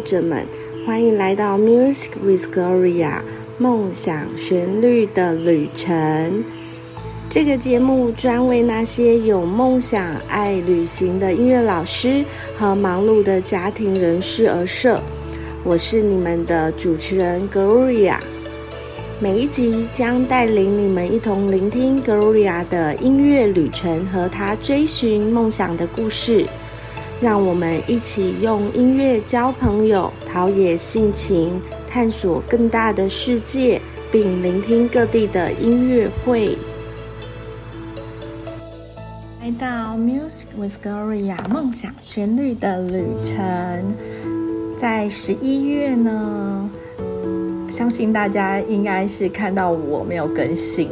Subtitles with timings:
[0.00, 0.44] 者们，
[0.86, 3.20] 欢迎来到 Music with Gloria
[3.58, 6.42] 梦想旋律的旅程。
[7.28, 12.24] 这个节目专为那些有梦想、爱旅行的音乐老师
[12.56, 15.00] 和忙碌的家庭人士而设。
[15.62, 18.16] 我是你们的主持人 Gloria。
[19.20, 26.46] 每一集将带领你们一同聆听 Gloria 的音乐旅程和她追寻梦想的故事。
[27.20, 33.78] 让我们一起用音乐交朋友，陶冶性情，探索更大的世界，
[34.10, 36.56] 并聆听各地的音乐会。
[39.42, 43.94] 来到 Music with Gloria 梦想旋律的旅程，
[44.78, 46.70] 在十一月呢，
[47.68, 50.88] 相信大家应该是看到我没有更新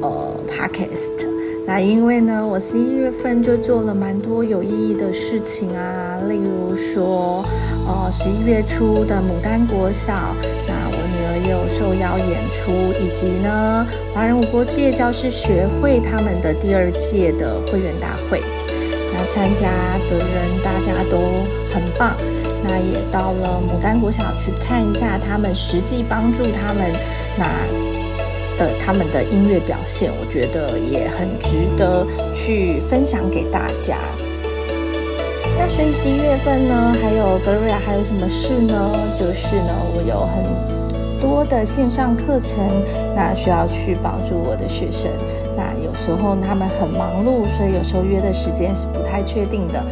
[0.00, 1.35] 呃 Podcast。
[1.66, 7.44] 那因为呢，我十一月份就做了蛮多有意义的事情啊，例如说，
[7.88, 10.14] 呃，十一月初的牡丹国小，
[10.68, 12.70] 那我女儿也有受邀演出，
[13.02, 18.40] 以及呢，华人无国界教师学会他们的第二届的会员大会，
[19.12, 19.68] 那参加
[20.08, 21.18] 的人大家都
[21.74, 22.16] 很棒，
[22.62, 26.92] 那也到了牡丹国小去看一下他们实际帮助他们
[27.36, 27.85] 那。
[28.58, 33.96] 的他们的音乐表现，我觉得也很值得去分享给大家。
[35.58, 38.90] 那所以十一月份呢，还有格瑞亚还有什么事呢？
[39.18, 40.44] 就是呢，我有很
[41.20, 42.58] 多的线上课程，
[43.14, 45.10] 那需要去帮助我的学生。
[45.56, 49.82] 那有时候他们很忙碌，所以有时候约的时间是不太确定的。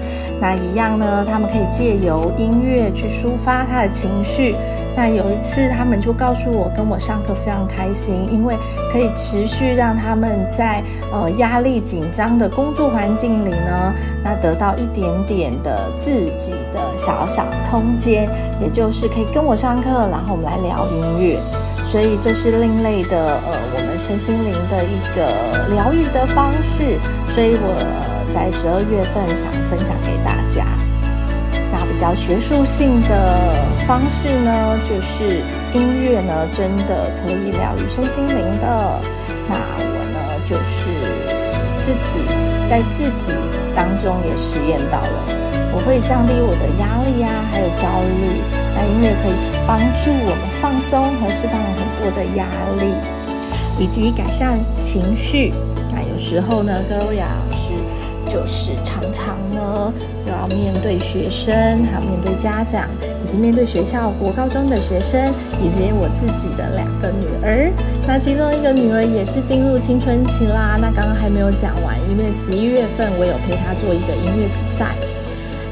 [0.40, 4.54] 那一样呢，他们可以借由音乐去抒发他的情绪。
[4.96, 8.56] 那有一次，他们就告诉我，跟我上课非常开心，因为
[8.92, 18.28] 可以持续让他们在呃压力紧张的工作环境里呢，那得到一点点的自己的小小空间，
[18.60, 21.38] 也就是可以跟我上课，然后我们来聊音乐，
[21.84, 27.76] 所以这是另类的呃我们身心灵的一个疗愈的方式，所以我
[28.28, 30.64] 在十二月份想分享给大家。
[31.70, 33.54] 那比较学术性的
[33.86, 39.00] 方式呢，就是音乐呢，真的可以疗愈身心灵的。
[39.46, 40.90] 那我呢，就是
[41.78, 42.22] 自己
[42.68, 43.34] 在自己
[43.76, 45.26] 当中也实验到了，
[45.72, 48.63] 我会降低我的压力呀、啊，还有焦虑。
[48.74, 49.32] 那音乐可以
[49.66, 52.46] 帮助我们放松和释放很多的压
[52.80, 52.92] 力，
[53.78, 55.52] 以及改善情绪。
[55.92, 57.72] 那有时候呢，Gloria 老师。
[58.26, 59.92] 就是常常呢，
[60.26, 62.88] 又要面对学生，还有面对家长，
[63.22, 65.30] 以及面对学校国高中的学生，
[65.62, 67.70] 以及我自己的两个女儿。
[68.08, 70.76] 那其中一个女儿也是进入青春期啦。
[70.80, 74.96] 那刚刚还没有讲完，因为十一月份我有陪她做一个音乐比赛。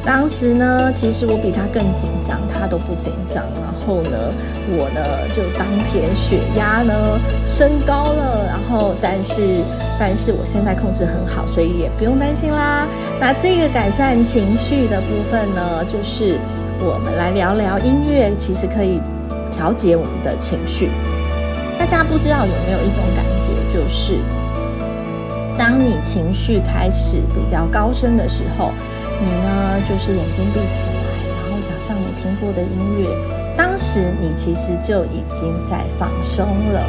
[0.05, 3.45] 当时呢，其实我比他更紧张，他都不紧张。
[3.63, 4.19] 然后呢，
[4.77, 5.01] 我呢
[5.33, 8.45] 就当天血压呢升高了。
[8.47, 9.63] 然后，但是，
[10.01, 12.85] 但是我现在控制很好，所以也不用担心啦。
[13.21, 16.37] 那这个改善情绪的部分呢，就是
[16.81, 19.01] 我们来聊聊音乐，其实可以
[19.53, 20.91] 调节我们的情绪。
[21.79, 24.19] 大家不知道有没有一种感觉，就是
[25.57, 28.73] 当你情绪开始比较高升的时候。
[29.23, 30.93] 你呢，就是眼睛闭起来，
[31.29, 33.09] 然后想象你听过的音乐，
[33.57, 36.85] 当时你其实就已经在放松了。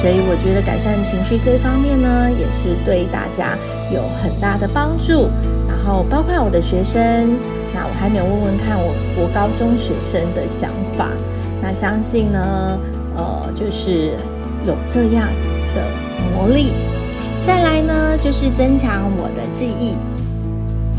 [0.00, 3.58] 所以我觉得改善情绪这方面呢，也是对大家
[3.92, 5.28] 有很大的帮助。
[5.68, 7.36] 然后包括我的学生，
[7.74, 11.08] 那我还没有问问看我国高中学生的想法。
[11.60, 12.78] 那相信呢，
[13.14, 14.12] 呃，就是
[14.66, 15.28] 有这样
[15.74, 15.82] 的
[16.34, 16.72] 魔力。
[17.46, 19.94] 再来呢，就是增强我的记忆。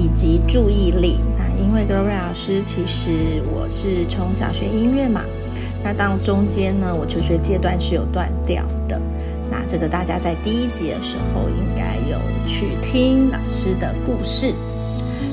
[0.02, 1.18] 以及注意力。
[1.38, 5.22] 那因为 Gloria 老师，其实我是从小学音乐嘛，
[5.84, 9.00] 那到中间呢，我求学阶段是有断掉的。
[9.52, 12.18] 那这个大家在第一集的时候应该有
[12.48, 14.54] 去听老师的故事。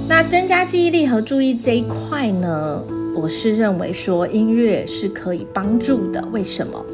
[0.06, 2.82] 那增加记忆力和注意这一块呢，
[3.14, 6.22] 我是认为说音乐是可以帮助的。
[6.30, 6.84] 为什么？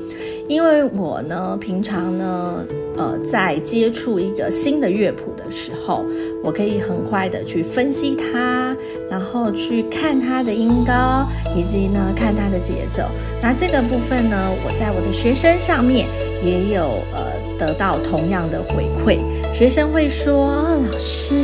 [0.47, 2.65] 因为我呢，平常呢，
[2.99, 6.05] 呃，在接触一个新的乐谱的时候，
[6.43, 8.77] 我可以很快的去分析它，
[9.11, 11.27] 然后去看它的音高，
[11.57, 13.05] 以及呢，看它的节奏。
[13.41, 14.37] 那这个部分呢，
[14.67, 16.07] 我在我的学生上面
[16.45, 17.25] 也有呃
[17.59, 19.19] 得到同样的回馈。
[19.55, 20.53] 学生会说
[20.93, 21.35] ：“老师，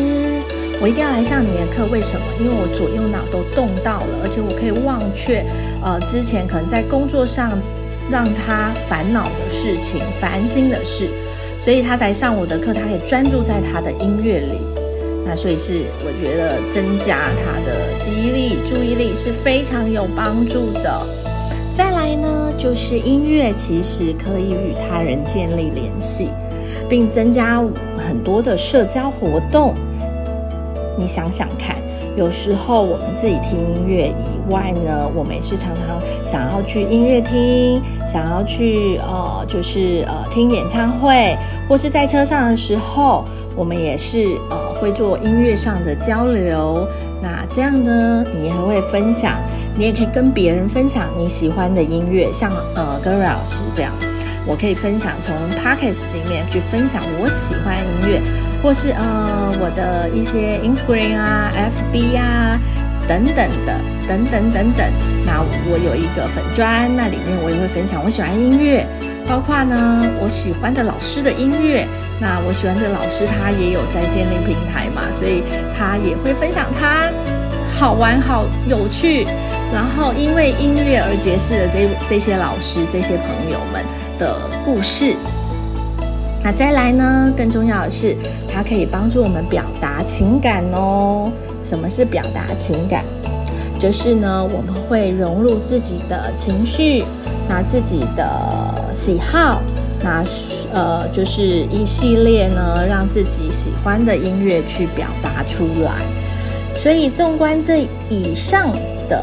[0.82, 2.26] 我一定要来上你的课，为什么？
[2.38, 5.42] 因为我左右脑都动到了，而且我可以忘却
[5.82, 7.58] 呃之前可能在工作上。”
[8.10, 11.08] 让他烦恼的事情、烦心的事，
[11.60, 14.58] 所以他来上我的课，他可以专注在他的音乐里。
[15.24, 21.00] 那所以是我觉得增加他的记忆力、注意力是非常有帮助的。
[21.72, 26.30] 再来呢，就是音乐其实可以与他人建立联系，
[26.88, 27.64] 并增加
[27.96, 29.72] 很多的社交活动。
[30.98, 31.79] 你想想看。
[32.16, 41.36] 有时候我们自己听音乐以外呢，我们也是常常想要去音乐厅，想要去呃，就是呃听演唱会，
[41.68, 43.24] 或是在车上的时候，
[43.56, 46.86] 我们也是呃会做音乐上的交流。
[47.22, 49.36] 那这样呢，你也会分享，
[49.76, 53.92] 你也可以跟别人分享你喜欢的音乐，像呃 Gloria 老师这样，
[54.46, 58.22] 我可以分享从 Podcast 里面去分享我喜欢的音乐。
[58.62, 62.58] 或是呃我的一些 Instagram 啊、FB 啊
[63.08, 64.86] 等等的，等等等等。
[65.24, 68.86] 那我有一个粉专，那里面我也会分享我喜欢音乐，
[69.26, 71.86] 包括呢我喜欢的老师的音乐。
[72.20, 75.42] 那我喜欢的老师他也有在建立平台嘛，所以
[75.74, 77.10] 他也会分享他
[77.72, 79.24] 好玩、好有趣，
[79.72, 83.82] 然后因为音乐而结识的这这些老师、这些朋友们
[84.18, 85.16] 的故事。
[86.42, 87.32] 那再来呢？
[87.36, 88.16] 更重要的是，
[88.52, 91.30] 它可以帮助我们表达情感哦。
[91.62, 93.04] 什么是表达情感？
[93.78, 97.04] 就是呢，我们会融入自己的情绪，
[97.48, 99.60] 拿自己的喜好，
[100.02, 100.24] 拿
[100.72, 105.92] 呃，就是一系列呢，让自己喜欢的音乐去表达出来。
[106.74, 108.70] 所以，纵观这以上
[109.08, 109.22] 的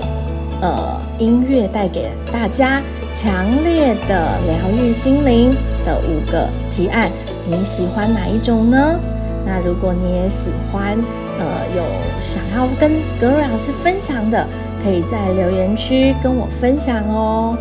[0.62, 2.81] 呃音乐带给大家
[3.14, 5.56] 强烈的疗愈心灵
[5.88, 7.10] 的五个提案，
[7.45, 9.00] 你喜欢哪一种呢？
[9.45, 10.98] 那如果你也喜欢，
[11.39, 11.81] 呃，有
[12.19, 14.45] 想要跟格瑞老师分享的，
[14.84, 17.57] 可以在留言区跟我分享哦。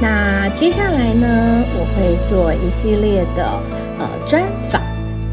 [0.00, 3.44] 那接下来呢，我会做一系列的
[3.98, 4.80] 呃专访，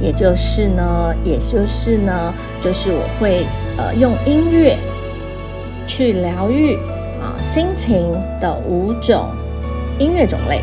[0.01, 3.47] 也就是呢，也就是呢，就是我会
[3.77, 4.77] 呃用音乐
[5.87, 6.75] 去疗愈
[7.21, 8.11] 啊心情
[8.41, 9.29] 的五种
[9.97, 10.61] 音乐种类。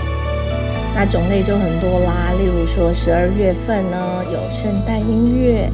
[0.94, 5.70] 那种类就很多啦，例如说十二月份呢，有圣诞音乐，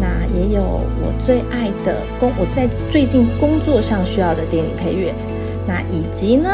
[0.00, 0.62] 那也有
[1.02, 5.12] 我最爱的工，我在最近工作上需要的电影配乐，
[5.66, 6.50] 那以及呢，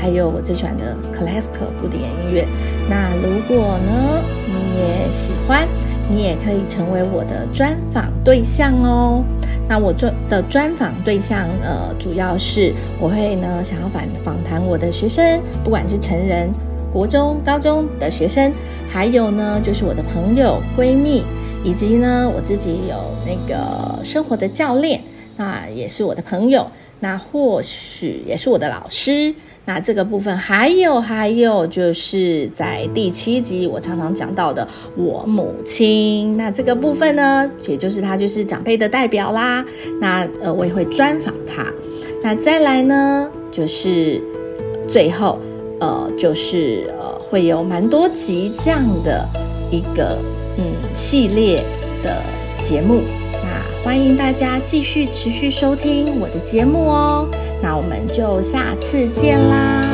[0.00, 2.46] 还有我最喜欢的 classical 古典音乐。
[2.88, 5.68] 那如果呢，你也喜欢，
[6.10, 9.22] 你也可以成为我的专访对象哦。
[9.68, 16.50] 那我做的专访对象，呃，主要是我会呢想要访访谈我的学生，不管是成人。
[16.92, 18.52] 国中、高中的学生，
[18.88, 21.24] 还有呢，就是我的朋友、闺蜜，
[21.62, 22.96] 以及呢，我自己有
[23.26, 25.00] 那个生活的教练，
[25.36, 26.66] 那也是我的朋友，
[27.00, 29.34] 那或许也是我的老师。
[29.66, 36.38] 那这个部分还有还有，就是在第七集我常常讲到的我母亲。
[36.38, 39.62] 那这个部分呢，也就是她就是长辈的代表啦。
[40.00, 41.70] 那呃，我也会专访她。
[42.22, 44.22] 那再来呢，就是
[44.88, 45.38] 最后。
[45.80, 49.26] 呃，就是呃，会有蛮多集这样的
[49.70, 50.18] 一个
[50.56, 51.64] 嗯系列
[52.02, 52.22] 的
[52.62, 53.02] 节目，
[53.32, 57.28] 那欢迎大家继续持续收听我的节目哦。
[57.62, 59.88] 那我们就下次见啦！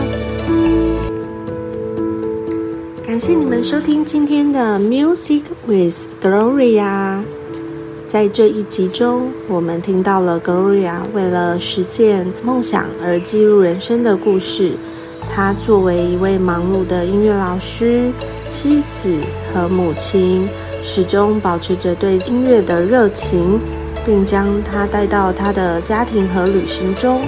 [3.06, 7.22] 感谢你们收听今天的 Music with Gloria。
[8.08, 14.72] 在这一集中，我们听到了 Gloria 为了实现梦想而记录人生的故事。
[15.32, 18.10] 他作为一位忙碌的音乐老师、
[18.48, 19.16] 妻子
[19.52, 20.48] 和母亲，
[20.82, 23.60] 始终保持着对音乐的热情，
[24.04, 27.20] 并将它带到他的家庭和旅行中。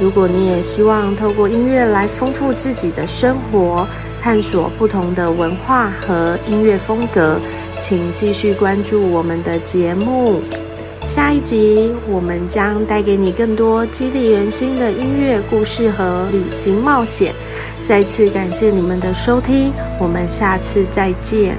[0.00, 3.86] 如果你也希望透过音乐来丰富自己的生活，
[4.20, 7.38] 探索不同的文化和音乐风格，
[7.80, 10.42] 请继续关注我们的节目。
[11.06, 17.34] 下一集，我们将带给你更多激励人心的音乐故事和旅行冒险。
[17.82, 19.70] 再次感谢你们的收听，
[20.00, 21.56] 我们下次再见。